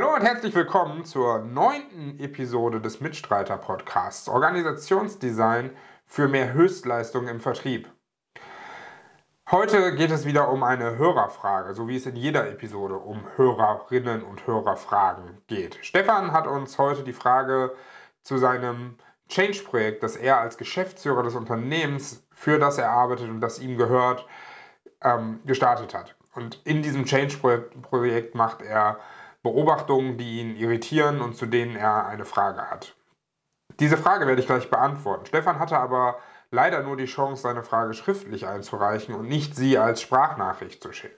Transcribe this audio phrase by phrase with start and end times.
[0.00, 5.72] Hallo und herzlich willkommen zur neunten Episode des Mitstreiter-Podcasts Organisationsdesign
[6.06, 7.90] für mehr Höchstleistung im Vertrieb.
[9.50, 14.22] Heute geht es wieder um eine Hörerfrage, so wie es in jeder Episode um Hörerinnen
[14.22, 15.76] und Hörerfragen geht.
[15.82, 17.74] Stefan hat uns heute die Frage
[18.22, 23.58] zu seinem Change-Projekt, das er als Geschäftsführer des Unternehmens, für das er arbeitet und das
[23.58, 24.28] ihm gehört,
[25.02, 26.14] ähm, gestartet hat.
[26.36, 29.00] Und in diesem Change-Projekt macht er
[29.48, 32.94] Beobachtungen, die ihn irritieren und zu denen er eine Frage hat.
[33.80, 35.24] Diese Frage werde ich gleich beantworten.
[35.24, 36.18] Stefan hatte aber
[36.50, 41.16] leider nur die Chance, seine Frage schriftlich einzureichen und nicht sie als Sprachnachricht zu schicken.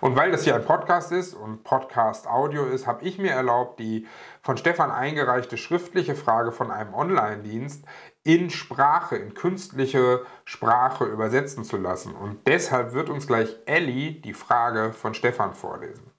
[0.00, 3.80] Und weil das hier ein Podcast ist und Podcast Audio ist, habe ich mir erlaubt,
[3.80, 4.06] die
[4.42, 7.84] von Stefan eingereichte schriftliche Frage von einem Online-Dienst
[8.22, 12.14] in Sprache, in künstliche Sprache übersetzen zu lassen.
[12.14, 16.15] Und deshalb wird uns gleich Ellie die Frage von Stefan vorlesen.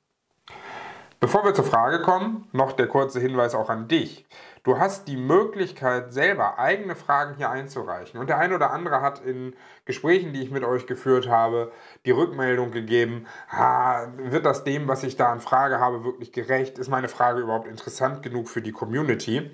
[1.20, 4.28] Bevor wir zur Frage kommen, noch der kurze Hinweis auch an dich.
[4.62, 8.20] Du hast die Möglichkeit, selber eigene Fragen hier einzureichen.
[8.20, 11.72] Und der eine oder andere hat in Gesprächen, die ich mit euch geführt habe,
[12.06, 16.78] die Rückmeldung gegeben, ah, wird das dem, was ich da an Frage habe, wirklich gerecht?
[16.78, 19.50] Ist meine Frage überhaupt interessant genug für die Community?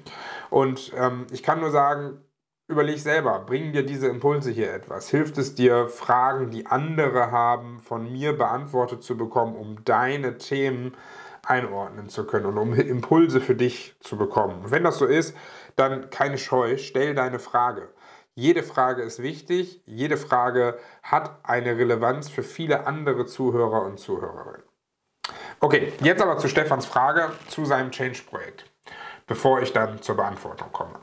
[0.49, 2.19] Und ähm, ich kann nur sagen,
[2.67, 5.07] überleg selber, bringen dir diese Impulse hier etwas?
[5.09, 10.91] Hilft es dir, Fragen, die andere haben, von mir beantwortet zu bekommen, um deine Themen
[10.91, 14.63] zu einordnen zu können und um Impulse für dich zu bekommen.
[14.65, 15.35] Und wenn das so ist,
[15.75, 17.89] dann keine Scheu, stell deine Frage.
[18.35, 24.63] Jede Frage ist wichtig, jede Frage hat eine Relevanz für viele andere Zuhörer und Zuhörerinnen.
[25.59, 28.65] Okay, jetzt aber zu Stefans Frage zu seinem Change-Projekt,
[29.27, 30.99] bevor ich dann zur Beantwortung komme.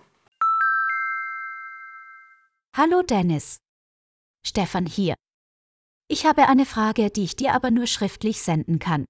[2.77, 3.61] Hallo Dennis.
[4.45, 5.15] Stefan hier.
[6.09, 9.05] Ich habe eine Frage, die ich dir aber nur schriftlich senden kann.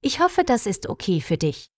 [0.00, 1.68] Ich hoffe, das ist okay für dich.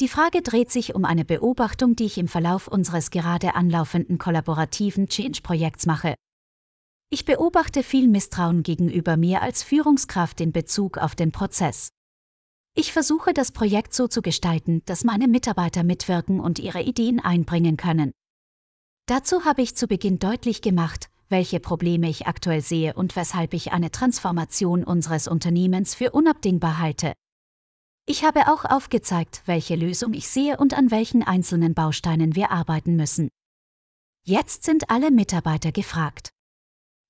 [0.00, 5.08] Die Frage dreht sich um eine Beobachtung, die ich im Verlauf unseres gerade anlaufenden kollaborativen
[5.08, 6.14] Change-Projekts mache.
[7.08, 11.88] Ich beobachte viel Misstrauen gegenüber mir als Führungskraft in Bezug auf den Prozess.
[12.74, 17.78] Ich versuche das Projekt so zu gestalten, dass meine Mitarbeiter mitwirken und ihre Ideen einbringen
[17.78, 18.12] können.
[19.06, 23.72] Dazu habe ich zu Beginn deutlich gemacht, welche Probleme ich aktuell sehe und weshalb ich
[23.72, 27.14] eine Transformation unseres Unternehmens für unabdingbar halte.
[28.08, 32.94] Ich habe auch aufgezeigt, welche Lösung ich sehe und an welchen einzelnen Bausteinen wir arbeiten
[32.94, 33.28] müssen.
[34.24, 36.30] Jetzt sind alle Mitarbeiter gefragt.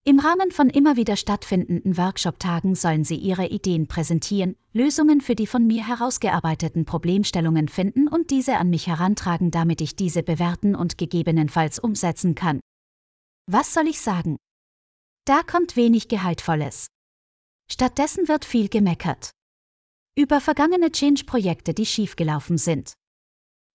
[0.04, 5.46] Im Rahmen von immer wieder stattfindenden Workshop-Tagen sollen sie ihre Ideen präsentieren, Lösungen für die
[5.46, 10.96] von mir herausgearbeiteten Problemstellungen finden und diese an mich herantragen, damit ich diese bewerten und
[10.96, 12.60] gegebenenfalls umsetzen kann.
[13.50, 14.36] Was soll ich sagen?
[15.26, 16.86] Da kommt wenig Gehaltvolles.
[17.70, 19.32] Stattdessen wird viel gemeckert.
[20.18, 22.94] Über vergangene Change-Projekte, die schiefgelaufen sind.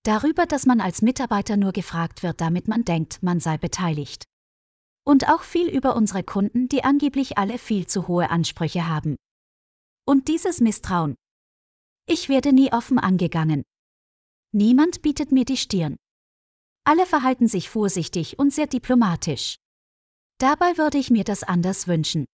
[0.03, 4.23] Darüber, dass man als Mitarbeiter nur gefragt wird, damit man denkt, man sei beteiligt.
[5.05, 9.17] Und auch viel über unsere Kunden, die angeblich alle viel zu hohe Ansprüche haben.
[10.07, 11.15] Und dieses Misstrauen.
[12.07, 13.61] Ich werde nie offen angegangen.
[14.51, 15.95] Niemand bietet mir die Stirn.
[16.83, 19.57] Alle verhalten sich vorsichtig und sehr diplomatisch.
[20.39, 22.25] Dabei würde ich mir das anders wünschen.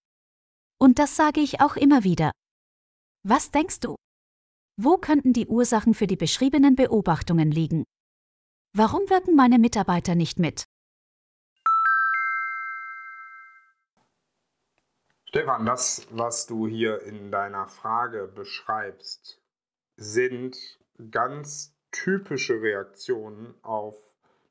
[0.80, 2.32] Und das sage ich auch immer wieder.
[3.30, 3.98] Was denkst du?
[4.78, 7.84] Wo könnten die Ursachen für die beschriebenen Beobachtungen liegen?
[8.74, 10.64] Warum wirken meine Mitarbeiter nicht mit?
[15.26, 19.42] Stefan, das, was du hier in deiner Frage beschreibst,
[19.98, 20.80] sind
[21.12, 23.98] ganz typische Reaktionen auf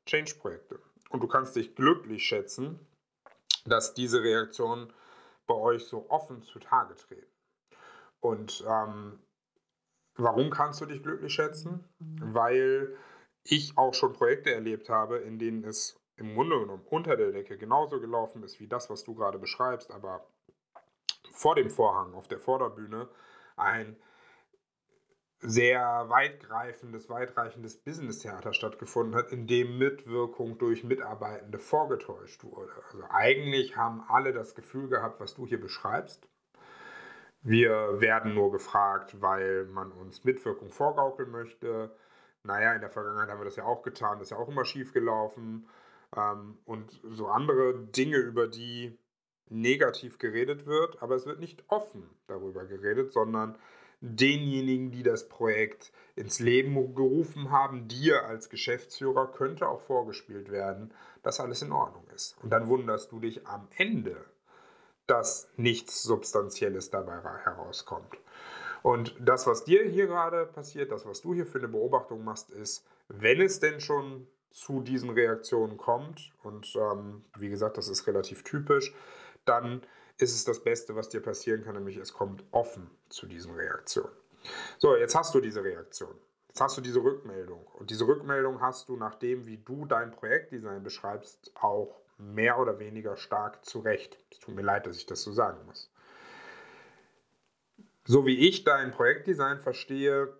[0.05, 0.79] Change-Projekte.
[1.09, 2.79] Und du kannst dich glücklich schätzen,
[3.65, 4.93] dass diese Reaktionen
[5.47, 7.36] bei euch so offen zutage treten.
[8.19, 9.19] Und ähm,
[10.15, 11.83] warum kannst du dich glücklich schätzen?
[11.99, 12.33] Mhm.
[12.33, 12.97] Weil
[13.43, 17.57] ich auch schon Projekte erlebt habe, in denen es im Grunde genommen unter der Decke
[17.57, 20.27] genauso gelaufen ist wie das, was du gerade beschreibst, aber
[21.31, 23.07] vor dem Vorhang auf der Vorderbühne
[23.55, 23.95] ein
[25.39, 32.71] sehr weitgreifendes, weitreichendes Business-Theater stattgefunden hat, in dem Mitwirkung durch Mitarbeitende vorgetäuscht wurde.
[32.87, 36.27] Also eigentlich haben alle das Gefühl gehabt, was du hier beschreibst,
[37.47, 41.95] wir werden nur gefragt, weil man uns Mitwirkung vorgaukeln möchte.
[42.43, 44.65] Naja, in der Vergangenheit haben wir das ja auch getan, das ist ja auch immer
[44.65, 45.65] schief gelaufen.
[46.13, 48.99] Ähm, und so andere Dinge, über die
[49.49, 53.57] negativ geredet wird, aber es wird nicht offen darüber geredet, sondern
[54.01, 60.93] denjenigen, die das Projekt ins Leben gerufen haben, dir als Geschäftsführer könnte auch vorgespielt werden,
[61.23, 62.35] dass alles in Ordnung ist.
[62.43, 64.17] Und dann wunderst du dich am Ende,
[65.07, 68.17] dass nichts Substanzielles dabei herauskommt.
[68.83, 72.51] Und das, was dir hier gerade passiert, das, was du hier für eine Beobachtung machst,
[72.51, 78.07] ist, wenn es denn schon zu diesen Reaktionen kommt, und ähm, wie gesagt, das ist
[78.07, 78.93] relativ typisch,
[79.45, 79.81] dann
[80.17, 84.11] ist es das Beste, was dir passieren kann, nämlich es kommt offen zu diesen Reaktionen.
[84.77, 86.15] So, jetzt hast du diese Reaktion.
[86.47, 87.65] Jetzt hast du diese Rückmeldung.
[87.73, 93.15] Und diese Rückmeldung hast du, nachdem, wie du dein Projektdesign beschreibst, auch mehr oder weniger
[93.15, 94.17] stark zurecht.
[94.31, 95.91] Es tut mir leid, dass ich das so sagen muss.
[98.05, 100.33] So wie ich dein Projektdesign verstehe,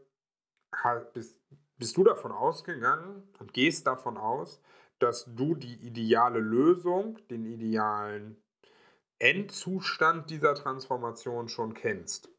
[1.13, 4.62] bist, du davon ausgegangen und gehst davon aus,
[5.00, 8.41] dass du die ideale Lösung, den idealen
[9.19, 12.30] Endzustand dieser Transformation schon kennst.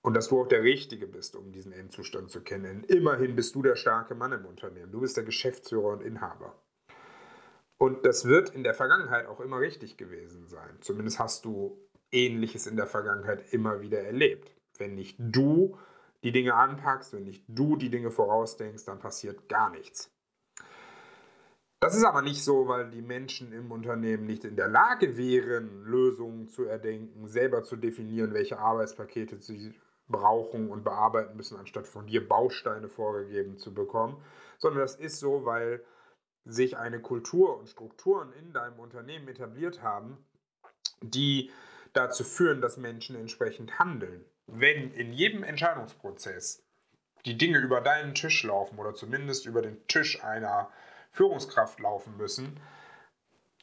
[0.00, 2.82] Und dass du auch der Richtige bist, um diesen Endzustand zu kennen.
[2.84, 4.90] Immerhin bist du der starke Mann im Unternehmen.
[4.90, 6.60] Du bist der Geschäftsführer und Inhaber.
[7.82, 10.70] Und das wird in der Vergangenheit auch immer richtig gewesen sein.
[10.82, 11.76] Zumindest hast du
[12.12, 14.54] Ähnliches in der Vergangenheit immer wieder erlebt.
[14.78, 15.76] Wenn nicht du
[16.22, 20.12] die Dinge anpackst, wenn nicht du die Dinge vorausdenkst, dann passiert gar nichts.
[21.80, 25.82] Das ist aber nicht so, weil die Menschen im Unternehmen nicht in der Lage wären,
[25.82, 29.74] Lösungen zu erdenken, selber zu definieren, welche Arbeitspakete sie
[30.06, 34.22] brauchen und bearbeiten müssen, anstatt von dir Bausteine vorgegeben zu bekommen,
[34.58, 35.82] sondern das ist so, weil
[36.44, 40.18] sich eine Kultur und Strukturen in deinem Unternehmen etabliert haben,
[41.00, 41.50] die
[41.92, 44.24] dazu führen, dass Menschen entsprechend handeln.
[44.46, 46.64] Wenn in jedem Entscheidungsprozess
[47.24, 50.70] die Dinge über deinen Tisch laufen oder zumindest über den Tisch einer
[51.12, 52.58] Führungskraft laufen müssen,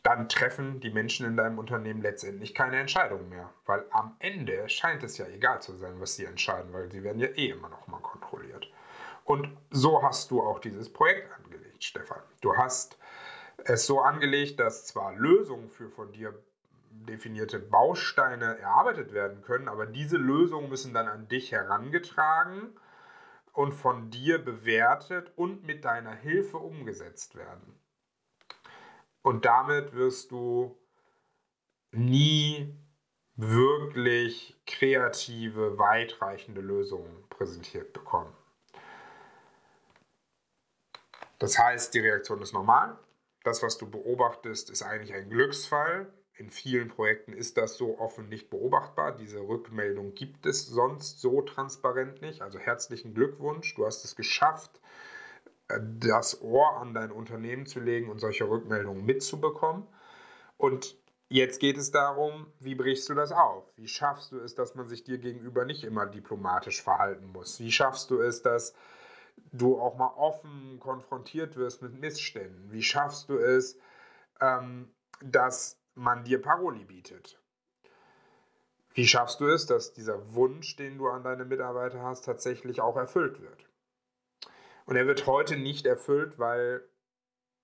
[0.04, 3.54] dann treffen die Menschen in deinem Unternehmen letztendlich keine Entscheidung mehr.
[3.66, 7.20] Weil am Ende scheint es ja egal zu sein, was sie entscheiden, weil sie werden
[7.20, 8.72] ja eh immer noch mal kontrolliert.
[9.26, 11.30] Und so hast du auch dieses Projekt
[11.84, 12.22] Stefan.
[12.42, 12.98] Du hast
[13.66, 16.34] es so angelegt, dass zwar Lösungen für von dir
[16.92, 22.78] definierte Bausteine erarbeitet werden können, aber diese Lösungen müssen dann an dich herangetragen
[23.54, 27.80] und von dir bewertet und mit deiner Hilfe umgesetzt werden.
[29.22, 30.78] Und damit wirst du
[31.92, 32.76] nie
[33.36, 38.34] wirklich kreative, weitreichende Lösungen präsentiert bekommen.
[41.40, 42.98] Das heißt, die Reaktion ist normal.
[43.44, 46.12] Das, was du beobachtest, ist eigentlich ein Glücksfall.
[46.36, 49.16] In vielen Projekten ist das so offen nicht beobachtbar.
[49.16, 52.42] Diese Rückmeldung gibt es sonst so transparent nicht.
[52.42, 54.80] Also herzlichen Glückwunsch, du hast es geschafft,
[55.70, 59.88] äh, das Ohr an dein Unternehmen zu legen und solche Rückmeldungen mitzubekommen.
[60.58, 60.98] Und
[61.30, 63.64] jetzt geht es darum, wie brichst du das auf?
[63.78, 67.60] Wie schaffst du es, dass man sich dir gegenüber nicht immer diplomatisch verhalten muss?
[67.60, 68.74] Wie schaffst du es, dass
[69.52, 72.72] du auch mal offen konfrontiert wirst mit Missständen?
[72.72, 73.78] Wie schaffst du es,
[74.42, 74.92] ähm,
[75.22, 77.40] dass man dir Paroli bietet.
[78.94, 82.98] Wie schaffst du es, dass dieser Wunsch, den du an deine Mitarbeiter hast, tatsächlich auch
[82.98, 83.66] erfüllt wird?
[84.86, 86.82] Und er wird heute nicht erfüllt, weil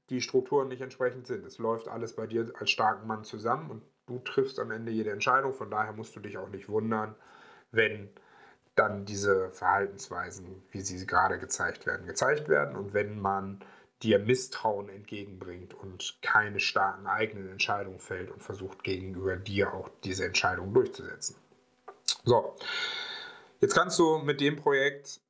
[0.10, 1.45] die Strukturen nicht entsprechend sind.
[1.45, 5.12] Es läuft alles bei dir als starken Mann zusammen und du triffst am Ende jede
[5.12, 5.54] Entscheidung.
[5.54, 7.16] Von daher musst du dich auch nicht wundern,
[7.72, 8.10] wenn
[8.75, 13.63] dann diese Verhaltensweisen, wie sie gerade gezeigt werden, gezeigt werden und wenn man
[14.01, 20.25] dir Misstrauen entgegenbringt und keine starken eigenen Entscheidungen fällt und versucht gegenüber dir auch diese
[20.25, 21.38] Entscheidung durchzusetzen.
[22.24, 22.56] So,
[23.62, 25.22] jetzt kannst du mit dem Projekt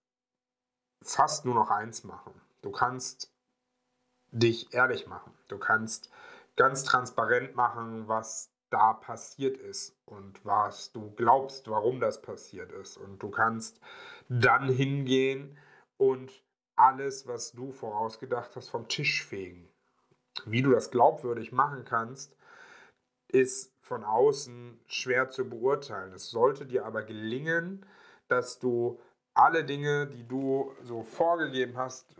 [1.03, 2.41] fast nur noch eins machen.
[2.61, 3.31] Du kannst
[4.31, 5.31] dich ehrlich machen.
[5.47, 6.09] Du kannst
[6.55, 12.97] ganz transparent machen, was da passiert ist und was du glaubst, warum das passiert ist.
[12.97, 13.79] Und du kannst
[14.27, 15.57] dann hingehen
[15.97, 16.31] und
[16.75, 19.69] alles, was du vorausgedacht hast, vom Tisch fegen.
[20.45, 22.35] Wie du das glaubwürdig machen kannst,
[23.29, 26.13] ist von außen schwer zu beurteilen.
[26.13, 27.85] Es sollte dir aber gelingen,
[28.27, 28.99] dass du
[29.33, 32.15] alle Dinge, die du so vorgegeben hast,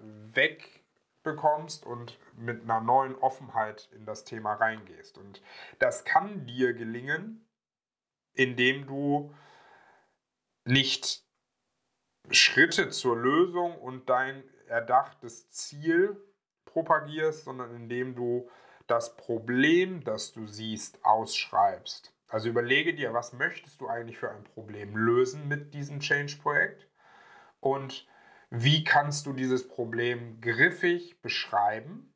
[1.25, 5.17] wegbekommst und mit einer neuen Offenheit in das Thema reingehst.
[5.17, 5.41] Und
[5.79, 7.47] das kann dir gelingen,
[8.33, 9.33] indem du
[10.65, 11.23] nicht
[12.31, 16.17] Schritte zur Lösung und dein erdachtes Ziel
[16.65, 18.49] propagierst, sondern indem du
[18.87, 22.13] das Problem, das du siehst, ausschreibst.
[22.27, 26.87] Also überlege dir, was möchtest du eigentlich für ein Problem lösen mit diesem Change-Projekt
[27.59, 28.07] und
[28.49, 32.13] wie kannst du dieses Problem griffig beschreiben,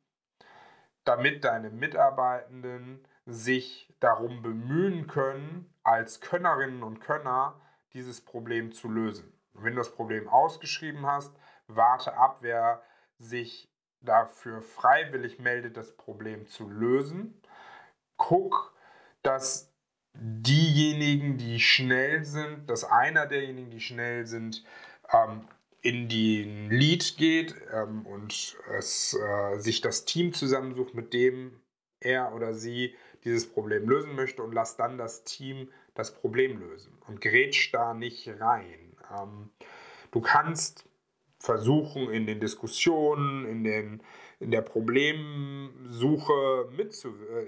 [1.04, 7.60] damit deine Mitarbeitenden sich darum bemühen können, als Könnerinnen und Könner
[7.92, 9.32] dieses Problem zu lösen.
[9.52, 11.34] Wenn du das Problem ausgeschrieben hast,
[11.66, 12.82] warte ab, wer
[13.18, 13.70] sich
[14.00, 17.42] dafür freiwillig meldet, das Problem zu lösen.
[18.16, 18.74] Guck,
[19.22, 19.72] dass
[20.14, 24.64] diejenigen, die schnell sind, dass einer derjenigen, die schnell sind,
[25.12, 25.46] ähm,
[25.82, 31.60] in den Lead geht ähm, und es, äh, sich das Team zusammensucht, mit dem
[32.00, 32.94] er oder sie
[33.24, 37.94] dieses Problem lösen möchte und lasst dann das Team das Problem lösen und grätsch da
[37.94, 38.96] nicht rein.
[39.10, 39.50] Ähm,
[40.10, 40.86] du kannst
[41.38, 44.02] versuchen, in den Diskussionen, in, den,
[44.40, 46.68] in der Problemsuche,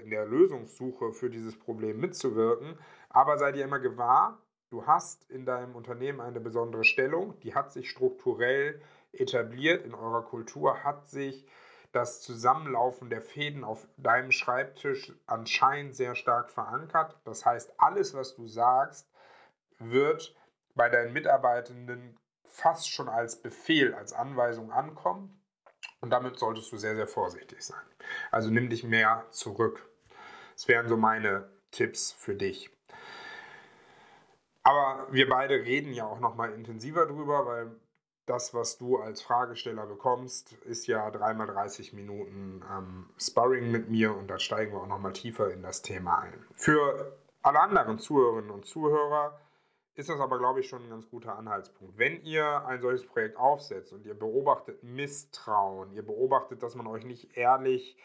[0.03, 2.77] in der Lösungssuche für dieses Problem mitzuwirken,
[3.09, 4.41] aber sei dir immer gewahr,
[4.73, 10.23] du hast in deinem Unternehmen eine besondere Stellung, die hat sich strukturell etabliert in eurer
[10.23, 11.45] Kultur, hat sich
[11.91, 17.19] das Zusammenlaufen der Fäden auf deinem Schreibtisch anscheinend sehr stark verankert.
[17.23, 19.07] Das heißt, alles, was du sagst,
[19.77, 20.35] wird
[20.73, 25.39] bei deinen Mitarbeitenden fast schon als Befehl, als Anweisung ankommen.
[26.01, 27.85] Und damit solltest du sehr, sehr vorsichtig sein.
[28.31, 29.87] Also nimm dich mehr zurück.
[30.55, 32.72] Das wären so meine Tipps für dich.
[34.63, 37.71] Aber wir beide reden ja auch noch mal intensiver drüber, weil
[38.25, 44.15] das, was du als Fragesteller bekommst, ist ja dreimal 30 Minuten ähm, Sparring mit mir
[44.15, 46.45] und da steigen wir auch nochmal tiefer in das Thema ein.
[46.55, 49.37] Für alle anderen Zuhörerinnen und Zuhörer
[49.95, 51.97] ist das aber, glaube ich, schon ein ganz guter Anhaltspunkt.
[51.97, 57.03] Wenn ihr ein solches Projekt aufsetzt und ihr beobachtet Misstrauen, ihr beobachtet, dass man euch
[57.03, 57.97] nicht ehrlich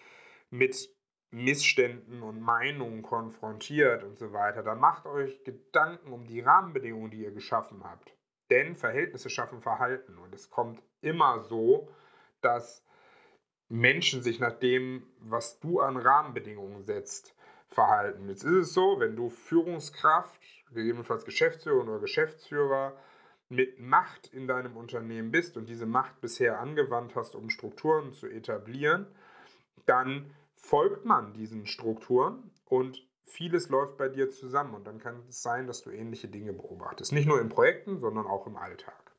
[0.50, 0.90] mit
[1.30, 7.23] Missständen und Meinungen konfrontiert und so weiter, dann macht euch Gedanken um die Rahmenbedingungen, die
[7.23, 8.14] ihr geschaffen habt.
[8.50, 10.16] Denn Verhältnisse schaffen Verhalten.
[10.18, 11.88] Und es kommt immer so,
[12.40, 12.82] dass
[13.68, 17.35] Menschen sich nach dem, was du an Rahmenbedingungen setzt,
[17.68, 18.28] verhalten.
[18.28, 20.40] Jetzt ist es so, wenn du Führungskraft,
[20.73, 22.97] gegebenenfalls Geschäftsführer oder Geschäftsführer,
[23.50, 28.26] mit Macht in deinem Unternehmen bist und diese Macht bisher angewandt hast, um Strukturen zu
[28.26, 29.06] etablieren,
[29.87, 35.42] dann folgt man diesen Strukturen und vieles läuft bei dir zusammen und dann kann es
[35.42, 37.12] sein, dass du ähnliche Dinge beobachtest.
[37.12, 39.12] Nicht nur in Projekten, sondern auch im Alltag.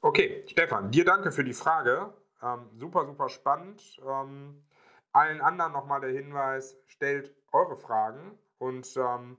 [0.00, 2.12] Okay, Stefan, dir danke für die Frage.
[2.42, 4.00] Ähm, super, super spannend.
[4.06, 4.62] Ähm,
[5.12, 9.38] allen anderen nochmal der Hinweis, stellt eure Fragen und ähm,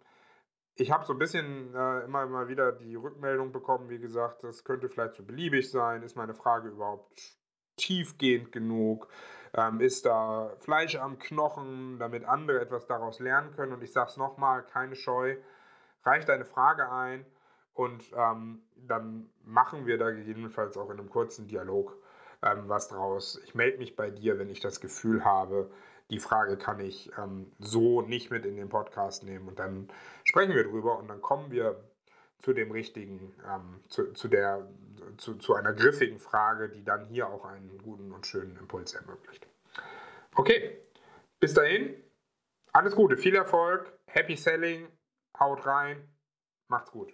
[0.78, 4.64] ich habe so ein bisschen äh, immer mal wieder die Rückmeldung bekommen, wie gesagt, das
[4.64, 6.04] könnte vielleicht zu so beliebig sein.
[6.04, 7.38] Ist meine Frage überhaupt
[7.78, 9.08] tiefgehend genug?
[9.54, 13.74] Ähm, ist da Fleisch am Knochen, damit andere etwas daraus lernen können?
[13.74, 15.38] Und ich sage es nochmal, keine Scheu,
[16.04, 17.26] reich deine Frage ein
[17.74, 21.98] und ähm, dann machen wir da gegebenenfalls auch in einem kurzen Dialog
[22.42, 23.42] ähm, was draus.
[23.46, 25.70] Ich melde mich bei dir, wenn ich das Gefühl habe,
[26.10, 29.88] die Frage kann ich ähm, so nicht mit in den Podcast nehmen und dann
[30.24, 31.84] sprechen wir drüber und dann kommen wir
[32.40, 34.68] zu dem richtigen, ähm, zu, zu, der,
[35.18, 39.48] zu, zu einer griffigen Frage, die dann hier auch einen guten und schönen Impuls ermöglicht.
[40.36, 40.80] Okay,
[41.40, 41.96] bis dahin,
[42.74, 44.88] alles Gute, viel Erfolg, happy selling,
[45.40, 46.10] haut rein,
[46.68, 47.14] macht's gut.